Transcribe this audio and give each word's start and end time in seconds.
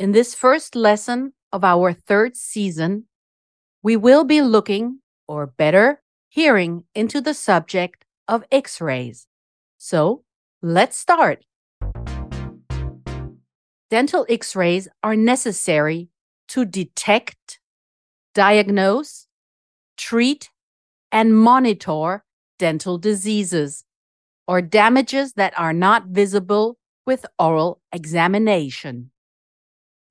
In 0.00 0.12
this 0.12 0.34
first 0.34 0.74
lesson 0.74 1.34
of 1.52 1.62
our 1.62 1.92
third 1.92 2.34
season, 2.34 3.04
we 3.82 3.98
will 3.98 4.24
be 4.24 4.40
looking, 4.40 5.00
or 5.28 5.46
better, 5.46 6.00
hearing 6.30 6.84
into 6.94 7.20
the 7.20 7.34
subject 7.34 8.06
of 8.26 8.42
X 8.50 8.80
rays. 8.80 9.26
So 9.76 10.24
let's 10.62 10.96
start. 10.96 11.44
Dental 13.90 14.24
X 14.30 14.56
rays 14.56 14.88
are 15.02 15.16
necessary 15.16 16.08
to 16.48 16.64
detect, 16.64 17.60
diagnose, 18.34 19.26
treat, 19.98 20.48
and 21.12 21.36
monitor 21.36 22.24
dental 22.58 22.96
diseases 22.96 23.84
or 24.48 24.62
damages 24.62 25.34
that 25.34 25.52
are 25.58 25.74
not 25.74 26.06
visible 26.06 26.78
with 27.04 27.26
oral 27.38 27.82
examination. 27.92 29.10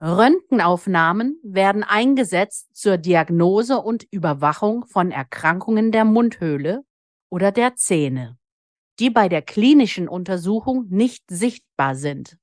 Röntgenaufnahmen 0.01 1.39
werden 1.43 1.83
eingesetzt 1.83 2.69
zur 2.73 2.97
Diagnose 2.97 3.79
und 3.79 4.07
Überwachung 4.11 4.85
von 4.85 5.11
Erkrankungen 5.11 5.91
der 5.91 6.05
Mundhöhle 6.05 6.85
oder 7.29 7.51
der 7.51 7.75
Zähne, 7.75 8.37
die 8.99 9.09
bei 9.09 9.27
der 9.27 9.41
klinischen 9.41 10.07
Untersuchung 10.07 10.87
nicht 10.89 11.25
sichtbar 11.29 11.95
sind. 11.95 12.37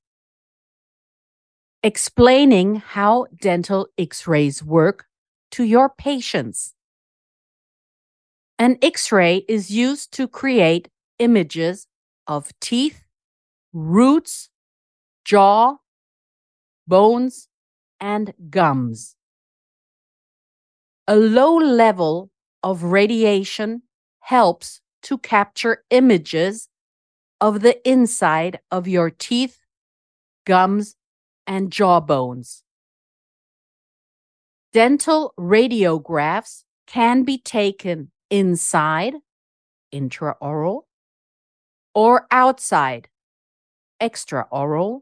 Explaining 1.83 2.81
how 2.95 3.27
dental 3.31 3.87
X-rays 3.95 4.65
work 4.67 5.07
to 5.49 5.63
your 5.63 5.89
patients. 5.89 6.75
An 8.59 8.77
X-ray 8.81 9.45
is 9.47 9.69
used 9.69 10.11
to 10.11 10.27
create 10.27 10.89
images 11.17 11.87
of 12.27 12.51
teeth, 12.59 13.05
roots, 13.73 14.49
jaw, 15.25 15.77
bones, 16.87 17.46
and 17.99 18.33
gums. 18.49 19.15
A 21.07 21.15
low 21.15 21.55
level 21.55 22.31
of 22.63 22.83
radiation 22.83 23.83
helps 24.19 24.81
to 25.03 25.17
capture 25.17 25.83
images 25.89 26.67
of 27.39 27.61
the 27.61 27.87
inside 27.87 28.59
of 28.71 28.87
your 28.87 29.09
teeth, 29.09 29.59
gums, 30.45 30.95
and 31.45 31.71
jawbones. 31.71 32.63
Dental 34.73 35.33
radiographs 35.39 36.63
can 36.87 37.23
be 37.23 37.37
taken 37.37 38.11
inside, 38.29 39.15
intraoral, 39.93 40.83
or 41.95 42.27
outside, 42.31 43.07
extraoral, 44.01 45.01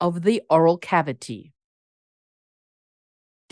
of 0.00 0.22
the 0.22 0.42
oral 0.50 0.76
cavity. 0.76 1.53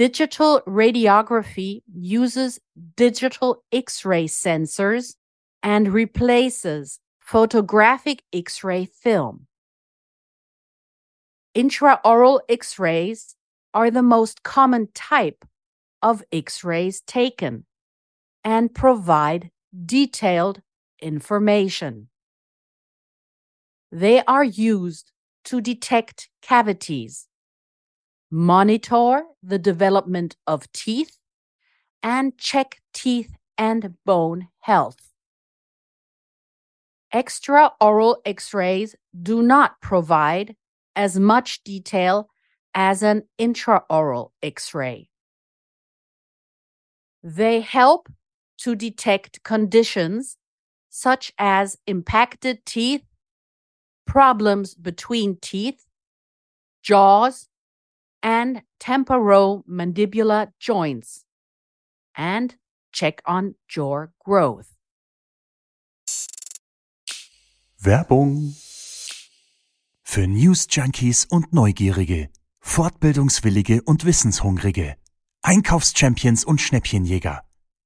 Digital 0.09 0.61
radiography 0.67 1.83
uses 1.95 2.59
digital 2.97 3.63
X 3.71 4.05
ray 4.05 4.25
sensors 4.25 5.15
and 5.63 5.95
replaces 5.95 6.99
photographic 7.21 8.25
X 8.33 8.65
ray 8.65 8.85
film. 8.85 9.47
Intraoral 11.55 12.41
X 12.49 12.81
rays 12.81 13.37
are 13.73 13.93
the 13.93 14.03
most 14.03 14.43
common 14.43 14.89
type 14.93 15.45
of 16.03 16.25
X 16.33 16.65
rays 16.65 17.01
taken 17.03 17.65
and 18.43 18.75
provide 18.75 19.53
detailed 19.87 20.63
information. 21.01 22.09
They 23.93 24.25
are 24.25 24.43
used 24.43 25.13
to 25.45 25.61
detect 25.61 26.29
cavities, 26.43 27.29
monitor 28.33 29.25
the 29.43 29.59
development 29.59 30.37
of 30.47 30.73
teeth, 30.73 31.19
and 32.03 32.37
check 32.39 32.81
teeth 32.95 33.37
and 33.59 33.95
bone 34.07 34.49
health. 34.61 35.13
Extraoral 37.15 38.17
x 38.25 38.55
rays 38.55 38.97
do 39.23 39.43
not 39.43 39.81
provide 39.83 40.57
as 40.97 41.21
much 41.21 41.63
detail 41.63 42.31
as 42.75 43.03
an 43.03 43.25
intraoral 43.39 44.31
x 44.43 44.73
ray. 44.75 45.11
They 47.23 47.61
help 47.61 48.09
to 48.59 48.75
detect 48.75 49.43
conditions 49.43 50.39
such 50.89 51.33
as 51.39 51.77
impacted 51.87 52.65
teeth 52.65 53.05
problems 54.07 54.75
between 54.75 55.37
teeth, 55.37 55.85
jaws, 56.83 57.49
and 58.23 58.63
temporomandibular 58.79 60.53
joints, 60.59 61.25
and 62.17 62.57
check 62.93 63.23
on 63.27 63.55
jaw 63.69 64.07
growth. 64.25 64.77
Werbung 67.79 68.55
für 70.03 70.27
News 70.27 70.67
Junkies 70.71 71.25
und 71.25 71.53
Neugierige, 71.53 72.29
Fortbildungswillige 72.61 73.83
und 73.83 74.05
Wissenshungrige, 74.05 74.97
Einkaufschampions 75.43 76.45
und 76.45 76.61
Schnäppchenjäger 76.61 77.43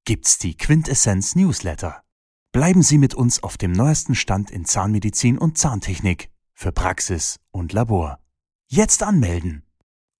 gibt's 0.07 0.39
die 0.39 0.57
Quintessenz 0.57 1.35
Newsletter. 1.35 2.03
Bleiben 2.53 2.83
Sie 2.83 2.97
mit 2.97 3.15
uns 3.15 3.43
auf 3.43 3.59
dem 3.59 3.73
neuesten 3.73 4.15
Stand 4.15 4.51
in 4.51 4.65
Zahnmedizin 4.65 5.37
und 5.37 5.59
Zahntechnik 5.59 6.31
für 6.55 6.73
Praxis 6.73 7.41
und 7.51 7.73
Labor. 7.73 8.21
Jetzt 8.69 9.03
anmelden. 9.03 9.66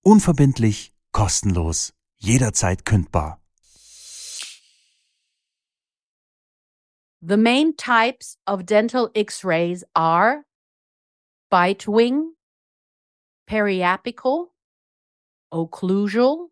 Unverbindlich, 0.07 0.93
kostenlos, 1.13 1.93
jederzeit 2.23 2.85
kündbar. 2.85 3.39
The 7.21 7.37
main 7.37 7.75
types 7.75 8.37
of 8.47 8.67
dental 8.67 9.11
x-rays 9.17 9.83
are 9.97 10.45
bite 11.51 11.89
wing, 11.89 12.35
periapical, 13.51 14.51
occlusal, 15.53 16.51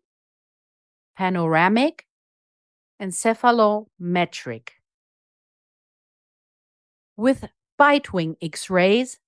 panoramic, 1.17 2.07
and 2.99 3.13
cephalometric. 3.13 4.67
With 7.15 7.47
bite 7.77 8.11
wing 8.11 8.35
x 8.41 8.69
rays, 8.69 9.21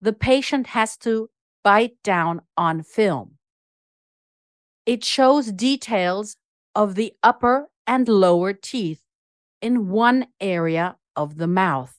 the 0.00 0.14
patient 0.14 0.68
has 0.68 0.96
to 1.04 1.28
bite 1.62 2.02
down 2.02 2.40
on 2.56 2.82
film. 2.82 3.36
It 4.86 5.04
shows 5.04 5.52
details 5.52 6.36
of 6.74 6.94
the 6.94 7.12
upper 7.22 7.68
and 7.86 8.08
lower 8.08 8.52
teeth 8.52 9.02
in 9.60 9.88
one 9.88 10.26
area 10.40 10.96
of 11.16 11.36
the 11.36 11.46
mouth. 11.46 11.96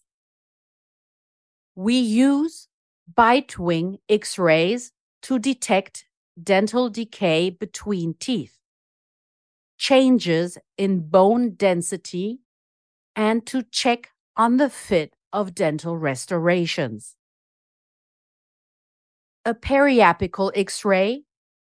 We 1.75 1.95
use 1.95 2.67
bite 3.13 3.57
wing 3.59 3.99
x 4.09 4.37
rays 4.37 4.91
to 5.23 5.39
detect 5.39 6.05
dental 6.41 6.89
decay 6.89 7.49
between 7.49 8.15
teeth, 8.15 8.57
changes 9.77 10.57
in 10.77 11.09
bone 11.09 11.55
density, 11.55 12.39
and 13.15 13.45
to 13.45 13.63
check 13.63 14.09
on 14.35 14.57
the 14.57 14.69
fit 14.69 15.13
of 15.31 15.53
dental 15.53 15.97
restorations. 15.97 17.15
A 19.45 19.53
periapical 19.53 20.51
x 20.55 20.83
ray 20.85 21.23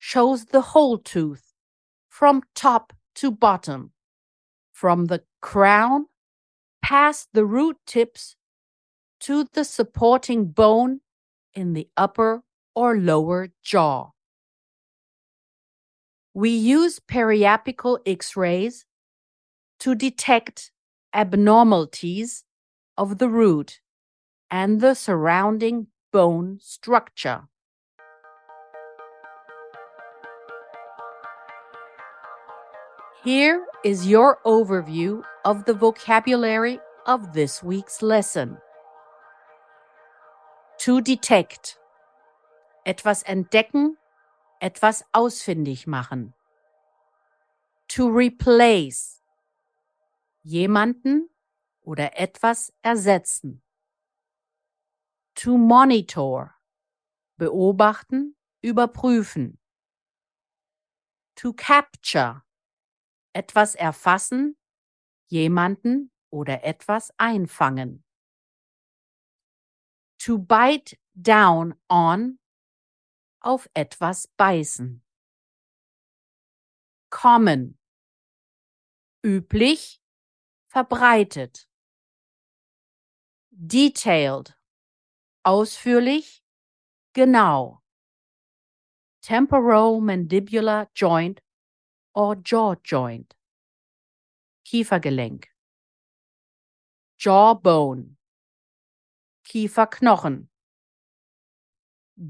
shows 0.06 0.45
the 0.45 0.61
whole 0.61 0.99
tooth 0.99 1.55
from 2.11 2.43
top 2.55 2.93
to 3.15 3.31
bottom, 3.31 3.91
from 4.71 5.06
the 5.06 5.23
crown 5.41 6.05
past 6.83 7.27
the 7.33 7.47
root 7.47 7.79
tips 7.87 8.37
to 9.19 9.47
the 9.55 9.65
supporting 9.65 10.45
bone 10.45 11.01
in 11.55 11.73
the 11.73 11.89
upper 11.97 12.43
or 12.75 12.99
lower 12.99 13.49
jaw. 13.62 14.11
We 16.35 16.51
use 16.51 17.01
periapical 17.01 18.01
x 18.05 18.37
rays 18.37 18.85
to 19.81 19.95
detect 19.95 20.71
abnormalities 21.15 22.45
of 22.99 23.17
the 23.17 23.31
root 23.31 23.81
and 24.51 24.83
the 24.83 24.93
surrounding 24.93 25.87
bone 26.12 26.59
structure. 26.61 27.49
Here 33.25 33.65
is 33.82 34.06
your 34.06 34.38
overview 34.44 35.23
of 35.47 35.65
the 35.65 35.73
vocabulary 35.73 36.79
of 37.06 37.32
this 37.32 37.62
week's 37.62 38.03
lesson. 38.03 38.59
To 40.81 41.00
detect. 41.00 41.79
Etwas 42.85 43.23
entdecken, 43.23 43.97
etwas 44.61 45.05
ausfindig 45.15 45.87
machen. 45.87 46.35
To 47.88 48.11
replace. 48.11 49.23
Jemanden 50.44 51.31
oder 51.82 52.11
etwas 52.20 52.75
ersetzen. 52.82 53.62
To 55.37 55.56
monitor. 55.56 56.56
Beobachten, 57.38 58.35
überprüfen. 58.62 59.56
To 61.37 61.55
capture. 61.55 62.44
Etwas 63.35 63.75
erfassen, 63.75 64.57
jemanden 65.27 66.13
oder 66.31 66.63
etwas 66.65 67.13
einfangen. 67.19 68.05
To 70.21 70.39
bite 70.39 70.97
down 71.15 71.75
on. 71.91 72.39
Auf 73.41 73.69
etwas 73.75 74.29
beißen. 74.39 75.03
Common. 77.11 77.77
Üblich, 79.23 80.01
verbreitet. 80.69 81.69
Detailed. 83.51 84.57
Ausführlich, 85.43 86.43
genau. 87.13 87.83
Temporomandibular 89.21 90.91
joint 90.95 91.44
or 92.15 92.37
jaw 92.37 92.75
joint. 92.83 93.35
Kiefergelenk. 94.65 95.45
Jawbone. 97.19 98.17
Kieferknochen. 99.47 100.49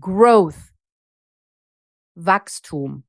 Growth. 0.01 0.73
Wachstum. 2.17 3.03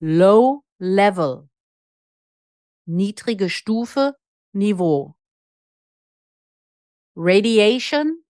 Low 0.00 0.64
level. 0.80 1.48
Niedrige 2.86 3.50
Stufe, 3.50 4.14
Niveau. 4.54 5.14
Radiation. 7.14 8.22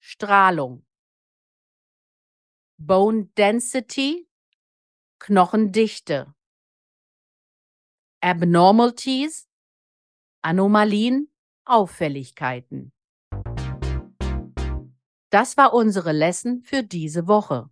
Strahlung. 0.00 0.82
Bone 2.78 3.28
density. 3.36 4.26
Knochendichte. 5.24 6.34
Abnormalities. 8.20 9.46
Anomalien, 10.42 11.32
Auffälligkeiten. 11.64 12.92
Das 15.30 15.56
war 15.56 15.74
unsere 15.74 16.10
Lesson 16.10 16.62
für 16.64 16.82
diese 16.82 17.28
Woche. 17.28 17.70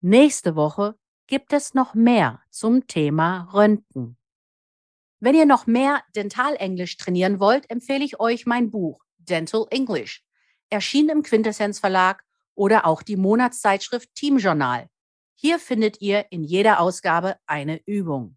Nächste 0.00 0.56
Woche 0.56 0.98
gibt 1.26 1.52
es 1.52 1.74
noch 1.74 1.92
mehr 1.92 2.40
zum 2.48 2.86
Thema 2.86 3.50
Röntgen. 3.52 4.16
Wenn 5.20 5.34
ihr 5.34 5.44
noch 5.44 5.66
mehr 5.66 6.02
Dentalenglisch 6.16 6.96
trainieren 6.96 7.38
wollt, 7.38 7.70
empfehle 7.70 8.02
ich 8.02 8.18
euch 8.18 8.46
mein 8.46 8.70
Buch 8.70 9.04
Dental 9.18 9.66
English, 9.68 10.24
erschienen 10.70 11.18
im 11.18 11.22
Quintessenz 11.22 11.80
Verlag 11.80 12.24
oder 12.54 12.86
auch 12.86 13.02
die 13.02 13.16
Monatszeitschrift 13.16 14.14
Team 14.14 14.38
Journal. 14.38 14.88
Hier 15.40 15.60
findet 15.60 16.00
ihr 16.00 16.26
in 16.30 16.42
jeder 16.42 16.80
Ausgabe 16.80 17.36
eine 17.46 17.80
Übung. 17.86 18.36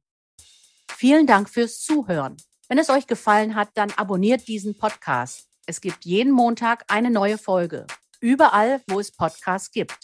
Vielen 0.88 1.26
Dank 1.26 1.50
fürs 1.50 1.82
Zuhören. 1.82 2.38
Wenn 2.70 2.78
es 2.78 2.92
euch 2.92 3.08
gefallen 3.08 3.56
hat, 3.56 3.70
dann 3.74 3.90
abonniert 3.94 4.48
diesen 4.48 4.78
Podcast. 4.78 5.48
Es 5.66 5.82
gibt 5.82 6.06
jeden 6.06 6.32
Montag 6.32 6.84
eine 6.90 7.10
neue 7.10 7.40
Folge. 7.40 7.88
Überall, 8.20 8.84
wo 8.88 9.00
es 9.00 9.12
Podcasts 9.12 9.72
gibt. 9.72 9.98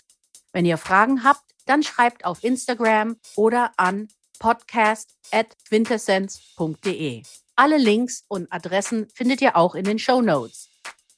Wenn 0.54 0.66
ihr 0.66 0.80
Fragen 0.80 1.24
habt, 1.24 1.54
dann 1.68 1.84
schreibt 1.84 2.26
auf 2.26 2.44
Instagram 2.44 3.18
oder 3.36 3.74
an 3.78 4.08
podcast.quintessenz.de. 4.40 7.22
Alle 7.56 7.78
Links 7.78 8.26
und 8.28 8.52
Adressen 8.52 9.08
findet 9.14 9.42
ihr 9.42 9.56
auch 9.56 9.76
in 9.76 9.86
den 9.86 10.00
Show 10.00 10.24
Notes. 10.24 10.68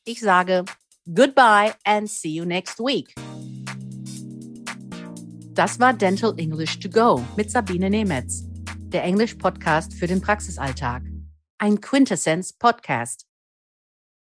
Ich 0.03 0.19
sage 0.19 0.65
goodbye 1.05 1.73
and 1.85 2.09
see 2.09 2.31
you 2.31 2.43
next 2.43 2.79
week. 2.79 3.15
Das 5.59 5.77
war 5.77 5.91
Dental 5.93 6.33
English 6.37 6.79
to 6.79 6.87
Go 6.87 7.21
mit 7.35 7.51
Sabine 7.51 7.89
Nemetz, 7.89 8.45
der 8.93 9.03
Englisch-Podcast 9.03 9.93
für 9.93 10.07
den 10.07 10.21
Praxisalltag. 10.21 11.03
Ein 11.57 11.81
Quintessenz-Podcast. 11.81 13.28